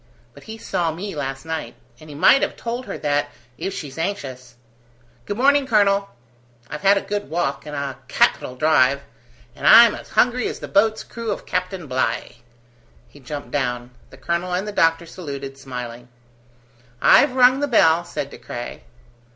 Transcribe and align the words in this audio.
But 0.33 0.45
he 0.45 0.57
saw 0.57 0.91
me 0.91 1.13
last 1.15 1.45
night, 1.45 1.75
and 1.99 2.09
he 2.09 2.15
might 2.15 2.41
have 2.41 2.55
told 2.55 2.87
her 2.87 2.97
that, 2.97 3.29
if 3.59 3.71
she's 3.71 3.99
anxious. 3.99 4.55
Good 5.27 5.37
morning, 5.37 5.67
colonel. 5.67 6.09
I've 6.71 6.81
had 6.81 6.97
a 6.97 7.01
good 7.01 7.29
walk, 7.29 7.67
and 7.67 7.75
a 7.75 7.99
capital 8.07 8.55
drive, 8.55 9.01
and 9.55 9.67
I'm 9.67 9.93
as 9.93 10.09
hungry 10.09 10.47
as 10.47 10.57
the 10.57 10.67
boat's 10.67 11.03
crew 11.03 11.29
of 11.29 11.45
Captain 11.45 11.85
Bligh." 11.85 12.37
He 13.09 13.19
jumped 13.19 13.51
down. 13.51 13.91
The 14.09 14.17
colonel 14.17 14.51
and 14.55 14.67
the 14.67 14.71
doctor 14.71 15.05
saluted, 15.05 15.55
smiling. 15.59 16.07
"I've 16.99 17.33
rung 17.35 17.59
the 17.59 17.67
bell," 17.67 18.03
said 18.03 18.31
De 18.31 18.39
Craye. 18.39 18.81